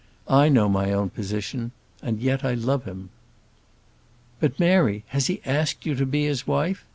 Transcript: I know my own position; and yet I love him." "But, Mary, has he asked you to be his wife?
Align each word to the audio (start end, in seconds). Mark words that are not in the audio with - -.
I 0.31 0.49
know 0.49 0.67
my 0.67 0.91
own 0.91 1.11
position; 1.11 1.73
and 2.01 2.19
yet 2.19 2.43
I 2.43 2.55
love 2.55 2.85
him." 2.85 3.11
"But, 4.39 4.59
Mary, 4.59 5.03
has 5.09 5.27
he 5.27 5.41
asked 5.45 5.85
you 5.85 5.93
to 5.93 6.07
be 6.07 6.25
his 6.25 6.47
wife? 6.47 6.85